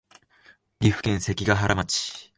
[0.79, 2.27] 岐阜県関ケ原町